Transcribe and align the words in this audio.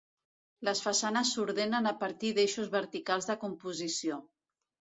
Les 0.69 0.79
façanes 0.85 1.33
s’ordenen 1.35 1.91
a 1.91 1.93
partir 2.01 2.33
d’eixos 2.39 2.73
verticals 2.79 3.31
de 3.33 3.39
composició. 3.47 4.21